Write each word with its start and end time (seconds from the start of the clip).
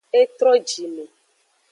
E 0.19 0.21
tro 0.37 0.51
jime. 0.69 1.05